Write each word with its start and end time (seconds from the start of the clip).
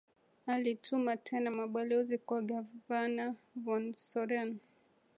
Alituma 0.47 1.17
tena 1.17 1.51
mabalozi 1.51 2.17
kwa 2.17 2.41
gavana 2.41 3.35
von 3.55 3.93
Soden 3.97 4.59